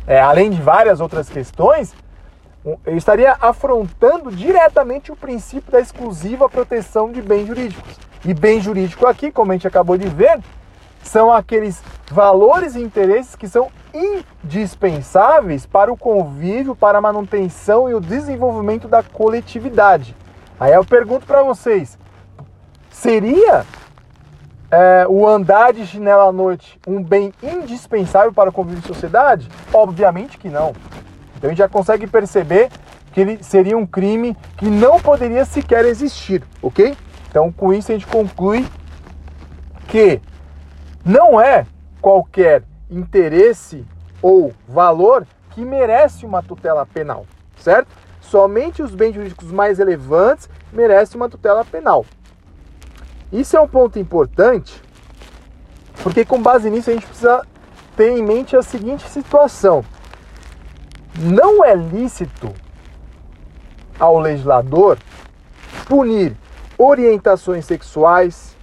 é, 0.05 0.21
além 0.21 0.51
de 0.51 0.61
várias 0.61 1.01
outras 1.01 1.27
questões, 1.27 1.91
eu 2.85 2.95
estaria 2.95 3.35
afrontando 3.41 4.31
diretamente 4.31 5.11
o 5.11 5.15
princípio 5.15 5.71
da 5.71 5.81
exclusiva 5.81 6.47
proteção 6.47 7.11
de 7.11 7.23
bens 7.23 7.47
jurídicos. 7.47 7.99
E 8.23 8.35
bem 8.35 8.61
jurídico 8.61 9.07
aqui, 9.07 9.31
como 9.31 9.51
a 9.51 9.55
gente 9.55 9.67
acabou 9.67 9.97
de 9.97 10.07
ver, 10.07 10.39
são 11.01 11.33
aqueles 11.33 11.81
valores 12.11 12.75
e 12.75 12.81
interesses 12.81 13.35
que 13.35 13.47
são 13.47 13.69
indispensáveis 13.91 15.65
para 15.65 15.91
o 15.91 15.97
convívio, 15.97 16.75
para 16.75 16.99
a 16.99 17.01
manutenção 17.01 17.89
e 17.89 17.95
o 17.95 17.99
desenvolvimento 17.99 18.87
da 18.87 19.01
coletividade. 19.01 20.15
Aí 20.63 20.71
eu 20.71 20.85
pergunto 20.85 21.25
para 21.25 21.43
vocês: 21.43 21.99
seria 22.89 23.65
é, 24.71 25.05
o 25.09 25.27
andar 25.27 25.73
de 25.73 25.85
chinela 25.85 26.29
à 26.29 26.31
noite 26.31 26.79
um 26.87 27.03
bem 27.03 27.33
indispensável 27.43 28.31
para 28.31 28.49
o 28.49 28.53
convívio 28.53 28.79
em 28.79 28.87
sociedade? 28.87 29.49
Obviamente 29.73 30.37
que 30.37 30.47
não. 30.47 30.73
Então 31.35 31.49
a 31.49 31.53
gente 31.53 31.57
já 31.57 31.67
consegue 31.67 32.07
perceber 32.07 32.69
que 33.11 33.19
ele 33.19 33.43
seria 33.43 33.77
um 33.77 33.85
crime 33.85 34.37
que 34.55 34.67
não 34.67 35.01
poderia 35.01 35.43
sequer 35.43 35.83
existir, 35.83 36.41
ok? 36.61 36.95
Então 37.29 37.51
com 37.51 37.73
isso 37.73 37.91
a 37.91 37.95
gente 37.95 38.07
conclui 38.07 38.65
que 39.89 40.21
não 41.03 41.41
é 41.41 41.65
qualquer 41.99 42.63
interesse 42.89 43.85
ou 44.21 44.53
valor 44.65 45.27
que 45.49 45.65
merece 45.65 46.25
uma 46.25 46.41
tutela 46.41 46.85
penal, 46.85 47.25
certo? 47.57 48.02
Somente 48.23 48.81
os 48.81 48.95
bens 48.95 49.13
jurídicos 49.13 49.51
mais 49.51 49.77
relevantes 49.77 50.49
merecem 50.71 51.17
uma 51.17 51.29
tutela 51.29 51.63
penal. 51.63 52.05
Isso 53.31 53.55
é 53.55 53.61
um 53.61 53.67
ponto 53.67 53.99
importante, 53.99 54.81
porque 56.01 56.25
com 56.25 56.41
base 56.41 56.69
nisso 56.69 56.89
a 56.89 56.93
gente 56.93 57.05
precisa 57.05 57.45
ter 57.95 58.17
em 58.17 58.23
mente 58.23 58.55
a 58.55 58.61
seguinte 58.61 59.07
situação: 59.09 59.83
não 61.15 61.63
é 61.63 61.75
lícito 61.75 62.53
ao 63.99 64.19
legislador 64.19 64.97
punir 65.87 66.35
orientações 66.77 67.65
sexuais, 67.65 68.55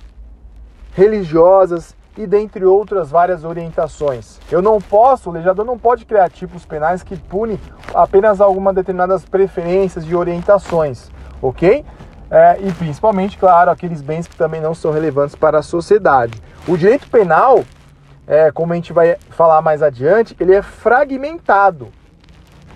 religiosas, 0.92 1.94
e 2.20 2.26
dentre 2.26 2.66
outras 2.66 3.10
várias 3.10 3.44
orientações. 3.44 4.38
Eu 4.50 4.60
não 4.60 4.78
posso, 4.78 5.30
o 5.30 5.32
legislador 5.32 5.64
não 5.64 5.78
pode 5.78 6.04
criar 6.04 6.28
tipos 6.28 6.66
penais 6.66 7.02
que 7.02 7.16
punem 7.16 7.58
apenas 7.94 8.42
algumas 8.42 8.74
determinadas 8.74 9.24
preferências 9.24 10.04
e 10.04 10.14
orientações, 10.14 11.10
ok? 11.40 11.82
É, 12.30 12.58
e 12.60 12.70
principalmente, 12.72 13.38
claro, 13.38 13.70
aqueles 13.70 14.02
bens 14.02 14.26
que 14.26 14.36
também 14.36 14.60
não 14.60 14.74
são 14.74 14.92
relevantes 14.92 15.34
para 15.34 15.58
a 15.58 15.62
sociedade. 15.62 16.40
O 16.68 16.76
direito 16.76 17.08
penal, 17.08 17.64
é, 18.26 18.52
como 18.52 18.74
a 18.74 18.76
gente 18.76 18.92
vai 18.92 19.16
falar 19.30 19.62
mais 19.62 19.82
adiante, 19.82 20.36
ele 20.38 20.54
é 20.54 20.60
fragmentado, 20.60 21.88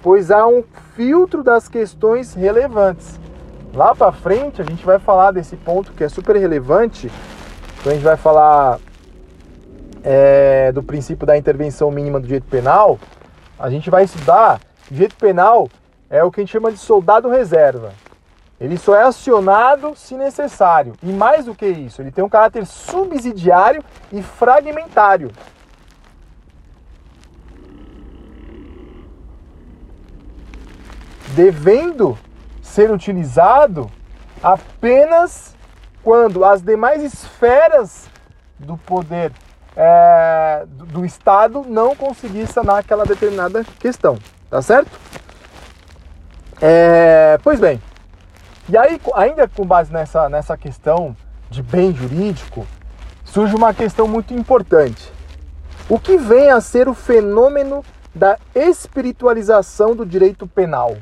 pois 0.02 0.30
há 0.30 0.46
um 0.46 0.64
filtro 0.96 1.42
das 1.44 1.68
questões 1.68 2.32
relevantes. 2.32 3.20
Lá 3.74 3.94
para 3.94 4.10
frente 4.10 4.62
a 4.62 4.64
gente 4.64 4.86
vai 4.86 4.98
falar 4.98 5.32
desse 5.32 5.54
ponto 5.54 5.92
que 5.92 6.02
é 6.02 6.08
super 6.08 6.34
relevante, 6.34 7.12
quando 7.82 7.92
a 7.92 7.94
gente 7.96 8.04
vai 8.04 8.16
falar 8.16 8.78
é, 10.04 10.70
do 10.70 10.82
princípio 10.82 11.26
da 11.26 11.36
intervenção 11.36 11.90
mínima 11.90 12.20
do 12.20 12.26
direito 12.26 12.46
penal, 12.46 12.98
a 13.58 13.70
gente 13.70 13.88
vai 13.88 14.04
estudar 14.04 14.60
direito 14.90 15.16
penal 15.16 15.68
é 16.10 16.22
o 16.22 16.30
que 16.30 16.40
a 16.40 16.42
gente 16.42 16.52
chama 16.52 16.70
de 16.70 16.78
soldado 16.78 17.28
reserva. 17.28 17.92
Ele 18.60 18.76
só 18.76 18.94
é 18.94 19.02
acionado 19.02 19.94
se 19.96 20.14
necessário. 20.14 20.94
E 21.02 21.06
mais 21.06 21.46
do 21.46 21.54
que 21.54 21.66
isso, 21.66 22.00
ele 22.00 22.12
tem 22.12 22.22
um 22.22 22.28
caráter 22.28 22.66
subsidiário 22.66 23.82
e 24.12 24.22
fragmentário. 24.22 25.30
Devendo 31.34 32.16
ser 32.62 32.92
utilizado 32.92 33.90
apenas 34.42 35.56
quando 36.02 36.44
as 36.44 36.62
demais 36.62 37.02
esferas 37.02 38.08
do 38.58 38.76
poder 38.76 39.32
é, 39.76 40.64
do, 40.66 40.86
do 40.86 41.04
Estado 41.04 41.64
não 41.66 41.94
conseguir 41.96 42.46
sanar 42.46 42.78
aquela 42.78 43.04
determinada 43.04 43.64
questão, 43.78 44.18
tá 44.48 44.62
certo? 44.62 44.90
É, 46.60 47.38
pois 47.42 47.58
bem, 47.58 47.80
e 48.68 48.78
aí, 48.78 49.00
ainda 49.14 49.46
com 49.46 49.66
base 49.66 49.92
nessa, 49.92 50.28
nessa 50.28 50.56
questão 50.56 51.14
de 51.50 51.62
bem 51.62 51.94
jurídico, 51.94 52.66
surge 53.24 53.54
uma 53.54 53.74
questão 53.74 54.08
muito 54.08 54.32
importante. 54.32 55.12
O 55.88 55.98
que 55.98 56.16
vem 56.16 56.50
a 56.50 56.60
ser 56.60 56.88
o 56.88 56.94
fenômeno 56.94 57.84
da 58.14 58.38
espiritualização 58.54 59.94
do 59.94 60.06
direito 60.06 60.46
penal? 60.46 60.96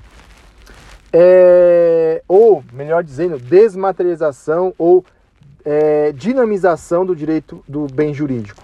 É, 1.12 2.22
ou, 2.26 2.64
melhor 2.72 3.04
dizendo, 3.04 3.38
desmaterialização 3.38 4.74
ou 4.76 5.04
é, 5.64 6.12
dinamização 6.12 7.04
do 7.04 7.14
direito 7.14 7.62
do 7.66 7.86
bem 7.92 8.12
jurídico. 8.12 8.62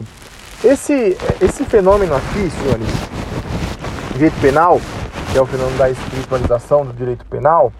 Esse, 0.64 1.16
esse 1.40 1.64
fenômeno 1.64 2.14
aqui, 2.14 2.50
senhores, 2.50 2.88
direito 4.12 4.40
penal, 4.40 4.80
que 5.30 5.38
é 5.38 5.40
o 5.40 5.46
fenômeno 5.46 5.78
da 5.78 5.90
espiritualização 5.90 6.84
do 6.84 6.92
direito 6.92 7.24
penal, 7.26 7.72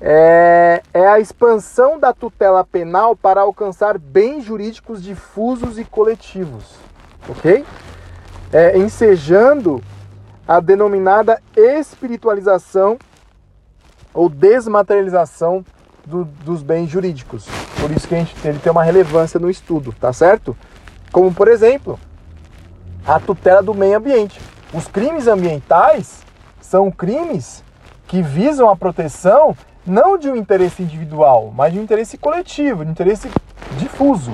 é, 0.00 0.82
é 0.94 1.06
a 1.06 1.20
expansão 1.20 1.98
da 1.98 2.12
tutela 2.12 2.64
penal 2.64 3.14
para 3.14 3.42
alcançar 3.42 3.98
bens 3.98 4.44
jurídicos 4.44 5.02
difusos 5.02 5.78
e 5.78 5.84
coletivos, 5.84 6.76
ok? 7.28 7.64
É, 8.52 8.78
ensejando 8.78 9.82
a 10.48 10.58
denominada 10.58 11.40
espiritualização 11.54 12.98
ou 14.14 14.28
desmaterialização 14.28 15.64
do, 16.06 16.24
dos 16.24 16.62
bens 16.62 16.88
jurídicos. 16.88 17.46
Por 17.80 17.90
isso 17.90 18.06
que 18.06 18.14
a 18.14 18.18
gente, 18.18 18.34
ele 18.44 18.58
tem 18.58 18.70
uma 18.70 18.82
relevância 18.82 19.38
no 19.40 19.50
estudo, 19.50 19.92
tá 19.98 20.12
certo? 20.12 20.56
Como, 21.12 21.32
por 21.32 21.48
exemplo, 21.48 21.98
a 23.06 23.18
tutela 23.18 23.62
do 23.62 23.74
meio 23.74 23.96
ambiente. 23.96 24.40
Os 24.72 24.86
crimes 24.86 25.26
ambientais 25.26 26.22
são 26.60 26.90
crimes 26.90 27.64
que 28.06 28.22
visam 28.22 28.68
a 28.68 28.76
proteção 28.76 29.56
não 29.86 30.18
de 30.18 30.28
um 30.28 30.36
interesse 30.36 30.82
individual, 30.82 31.52
mas 31.54 31.72
de 31.72 31.78
um 31.78 31.82
interesse 31.82 32.18
coletivo, 32.18 32.84
de 32.84 32.90
um 32.90 32.92
interesse 32.92 33.30
difuso. 33.78 34.32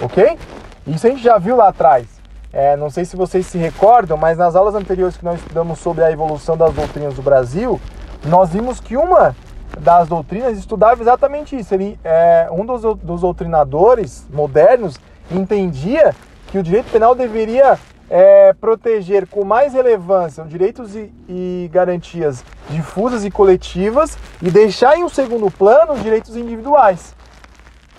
Ok? 0.00 0.38
Isso 0.86 1.06
a 1.06 1.10
gente 1.10 1.22
já 1.22 1.38
viu 1.38 1.56
lá 1.56 1.68
atrás. 1.68 2.06
É, 2.52 2.76
não 2.76 2.90
sei 2.90 3.04
se 3.04 3.16
vocês 3.16 3.46
se 3.46 3.58
recordam, 3.58 4.16
mas 4.16 4.38
nas 4.38 4.56
aulas 4.56 4.74
anteriores 4.74 5.16
que 5.16 5.24
nós 5.24 5.38
estudamos 5.38 5.78
sobre 5.78 6.02
a 6.02 6.10
evolução 6.10 6.56
das 6.56 6.72
doutrinas 6.74 7.14
do 7.14 7.22
Brasil, 7.22 7.80
nós 8.24 8.50
vimos 8.50 8.80
que 8.80 8.96
uma 8.96 9.36
das 9.78 10.08
doutrinas 10.08 10.58
estudava 10.58 11.00
exatamente 11.02 11.56
isso. 11.56 11.74
Ele, 11.74 11.98
é, 12.04 12.48
um 12.50 12.64
dos, 12.64 12.82
dos 12.96 13.20
doutrinadores 13.20 14.26
modernos 14.32 14.96
entendia 15.30 16.14
que 16.48 16.58
o 16.58 16.62
direito 16.62 16.90
penal 16.90 17.14
deveria 17.14 17.78
é, 18.10 18.52
proteger 18.54 19.26
com 19.26 19.44
mais 19.44 19.74
relevância 19.74 20.42
os 20.42 20.48
direitos 20.48 20.96
e, 20.96 21.12
e, 21.28 21.70
garantias 21.72 22.44
difusas 22.70 23.24
e 23.24 23.30
coletivas 23.30 24.16
e 24.42 24.50
deixar 24.50 24.96
em 24.96 25.04
um 25.04 25.08
segundo 25.08 25.50
plano 25.50 25.92
os 25.92 26.02
direitos 26.02 26.36
individuais. 26.36 27.14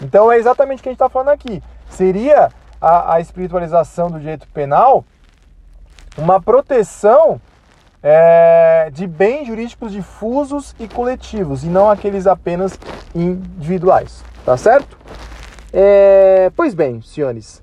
Então 0.01 0.31
é 0.31 0.37
exatamente 0.37 0.79
o 0.79 0.83
que 0.83 0.89
a 0.89 0.91
gente 0.91 0.97
está 0.97 1.09
falando 1.09 1.29
aqui. 1.29 1.61
Seria 1.89 2.49
a, 2.81 3.15
a, 3.15 3.19
espiritualização 3.19 4.09
do 4.09 4.19
direito 4.19 4.47
penal 4.47 5.05
uma 6.17 6.41
proteção 6.41 7.39
é, 8.01 8.89
de 8.91 9.05
bens 9.05 9.47
jurídicos 9.47 9.91
difusos 9.91 10.75
e 10.79 10.87
coletivos 10.87 11.63
e 11.63 11.67
não 11.67 11.89
aqueles 11.89 12.27
apenas 12.27 12.79
individuais. 13.13 14.23
Tá 14.45 14.55
certo? 14.57 14.97
É, 15.71 16.51
pois 16.55 16.73
bem, 16.73 17.01
senhores, 17.01 17.61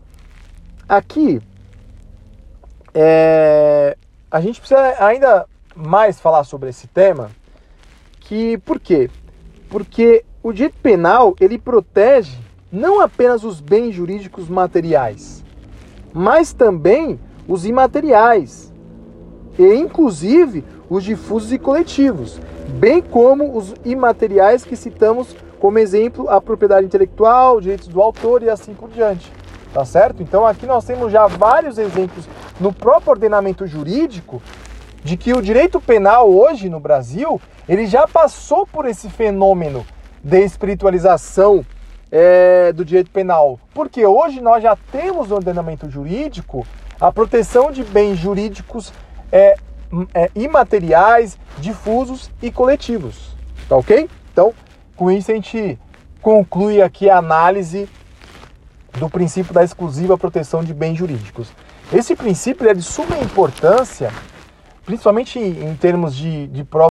aqui 0.88 1.40
é, 2.94 3.96
a 4.31 4.40
gente 4.40 4.61
precisa 4.61 5.05
ainda 5.05 5.46
mais 5.75 6.20
falar 6.20 6.44
sobre 6.44 6.70
esse 6.70 6.87
tema, 6.87 7.31
que 8.20 8.57
por 8.59 8.79
quê? 8.79 9.11
Porque 9.68 10.25
o 10.42 10.53
direito 10.53 10.79
penal 10.81 11.35
ele 11.40 11.59
protege 11.59 12.38
não 12.70 13.01
apenas 13.01 13.42
os 13.42 13.61
bens 13.61 13.92
jurídicos 13.92 14.49
materiais, 14.49 15.44
mas 16.12 16.53
também 16.53 17.18
os 17.49 17.66
imateriais 17.66 18.72
e 19.59 19.75
inclusive 19.75 20.64
os 20.88 21.03
difusos 21.03 21.53
e 21.53 21.59
coletivos, 21.59 22.38
bem 22.69 23.01
como 23.01 23.57
os 23.57 23.75
imateriais 23.85 24.64
que 24.64 24.77
citamos 24.77 25.35
como 25.59 25.79
exemplo 25.79 26.29
a 26.29 26.40
propriedade 26.40 26.87
intelectual, 26.87 27.61
direitos 27.61 27.88
do 27.88 28.01
autor 28.01 28.42
e 28.42 28.51
assim 28.51 28.75
por 28.75 28.90
diante. 28.90 29.33
Tá 29.73 29.85
certo? 29.85 30.23
Então 30.23 30.47
aqui 30.47 30.64
nós 30.64 30.85
temos 30.85 31.12
já 31.12 31.27
vários 31.27 31.77
exemplos 31.77 32.27
no 32.59 32.73
próprio 32.73 33.11
ordenamento 33.11 33.66
jurídico 33.66 34.40
de 35.05 35.16
que 35.16 35.33
o 35.33 35.42
direito 35.42 35.81
penal 35.81 36.31
hoje 36.31 36.69
no 36.69 36.81
Brasil 36.81 37.40
ele 37.69 37.87
já 37.87 38.07
passou 38.07 38.66
por 38.66 38.87
esse 38.87 39.09
fenômeno 39.11 39.85
de 40.23 40.40
espiritualização 40.45 41.64
é, 42.11 42.73
do 42.73 42.85
direito 42.85 43.11
penal, 43.11 43.59
porque 43.75 44.07
hoje 44.07 44.40
nós 44.40 44.62
já 44.62 44.77
temos 44.90 45.29
no 45.29 45.37
ordenamento 45.37 45.90
jurídico 45.90 46.66
a 47.01 47.12
proteção 47.12 47.71
de 47.71 47.85
bens 47.85 48.16
jurídicos 48.16 48.92
é, 49.37 49.57
é, 50.14 50.31
imateriais, 50.35 51.38
difusos 51.59 52.31
e 52.40 52.51
coletivos, 52.51 53.37
tá 53.68 53.77
ok? 53.77 54.09
Então, 54.33 54.55
com 54.96 55.11
isso 55.11 55.31
a 55.31 55.35
gente 55.35 55.79
conclui 56.22 56.81
aqui 56.81 57.11
a 57.11 57.18
análise 57.18 57.88
do 58.99 59.11
princípio 59.11 59.53
da 59.53 59.62
exclusiva 59.62 60.16
proteção 60.16 60.64
de 60.64 60.72
bens 60.72 60.96
jurídicos. 60.96 61.53
Esse 61.92 62.16
princípio 62.16 62.68
é 62.68 62.72
de 62.72 62.83
suma 62.83 63.18
importância, 63.18 64.11
principalmente 64.87 65.38
em 65.38 65.77
termos 65.77 66.16
de, 66.16 66.46
de 66.46 66.64
prova 66.64 66.88